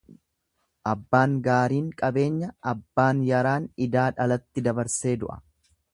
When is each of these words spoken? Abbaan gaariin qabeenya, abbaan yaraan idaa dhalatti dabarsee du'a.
Abbaan 0.91 1.35
gaariin 1.47 1.91
qabeenya, 2.01 2.49
abbaan 2.73 3.23
yaraan 3.29 3.69
idaa 3.89 4.11
dhalatti 4.21 4.65
dabarsee 4.71 5.15
du'a. 5.27 5.39